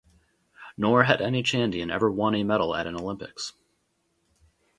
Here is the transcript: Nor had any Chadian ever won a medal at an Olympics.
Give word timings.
Nor 0.77 1.03
had 1.03 1.21
any 1.21 1.43
Chadian 1.43 1.91
ever 1.93 2.09
won 2.09 2.33
a 2.33 2.43
medal 2.43 2.73
at 2.75 2.87
an 2.87 2.95
Olympics. 2.95 3.53